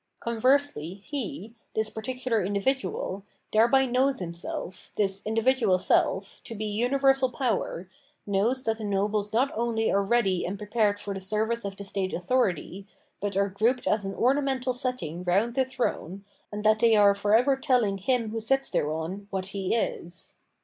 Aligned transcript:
* 0.13 0.19
Con 0.19 0.41
versely 0.41 1.03
he, 1.03 1.53
this 1.75 1.91
particular 1.91 2.43
individual, 2.43 3.21
thereby 3.53 3.85
knows 3.85 4.17
himself, 4.17 4.91
this 4.95 5.21
individual 5.27 5.77
self, 5.77 6.41
to 6.45 6.55
be 6.55 6.65
universal 6.65 7.29
power, 7.29 7.87
knows 8.25 8.63
that 8.63 8.79
the 8.79 8.83
nobles 8.83 9.31
not 9.31 9.55
only 9.55 9.91
are 9.91 10.01
ready 10.01 10.43
and 10.43 10.57
pre 10.57 10.65
pared 10.65 10.99
for 10.99 11.13
the 11.13 11.19
service 11.19 11.63
of 11.63 11.75
the 11.75 11.83
state 11.83 12.15
authority, 12.15 12.87
but 13.19 13.37
are 13.37 13.49
grouped 13.49 13.85
as 13.85 14.03
an 14.03 14.15
ornamental 14.15 14.73
setting 14.73 15.23
round 15.23 15.53
the 15.53 15.65
throne, 15.65 16.25
and 16.51 16.63
that 16.63 16.79
they 16.79 16.95
are 16.95 17.13
for 17.13 17.35
ever 17.35 17.55
telling 17.55 17.99
him 17.99 18.31
who 18.31 18.39
sits 18.39 18.71
thereon 18.71 19.27
what 19.29 19.49
he 19.49 19.75
is. 19.75 20.33